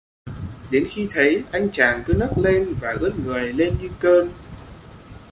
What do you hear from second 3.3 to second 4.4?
như lên cơn